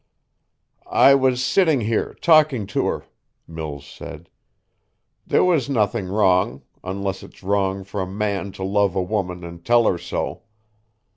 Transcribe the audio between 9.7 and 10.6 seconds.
her so.